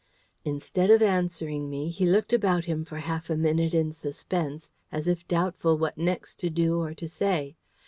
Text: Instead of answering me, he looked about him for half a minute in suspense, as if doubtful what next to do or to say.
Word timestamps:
Instead 0.43 0.89
of 0.89 0.99
answering 1.03 1.69
me, 1.69 1.89
he 1.89 2.07
looked 2.07 2.33
about 2.33 2.65
him 2.65 2.83
for 2.83 2.97
half 2.97 3.29
a 3.29 3.37
minute 3.37 3.71
in 3.71 3.91
suspense, 3.91 4.71
as 4.91 5.07
if 5.07 5.27
doubtful 5.27 5.77
what 5.77 5.95
next 5.95 6.39
to 6.39 6.49
do 6.49 6.79
or 6.79 6.95
to 6.95 7.07
say. 7.07 7.55